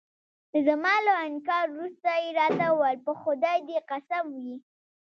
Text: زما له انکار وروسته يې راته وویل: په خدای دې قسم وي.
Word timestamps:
زما 0.67 0.95
له 1.07 1.13
انکار 1.27 1.65
وروسته 1.75 2.09
يې 2.23 2.29
راته 2.39 2.65
وویل: 2.69 2.99
په 3.07 3.13
خدای 3.21 3.57
دې 3.67 3.77
قسم 3.89 4.25
وي. 4.37 4.55